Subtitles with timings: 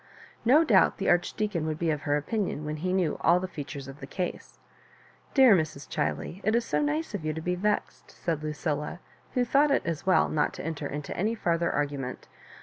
[0.43, 3.87] No doubt the Archdeacon would be of her opinion when he knew all the features
[3.87, 4.57] of the case."
[5.35, 5.87] Dear Mrs.
[5.87, 8.99] Chiley, it is so nice of you to be vexed," said Lucilla,
[9.35, 12.27] who thought it as well not to enter into any farther argument.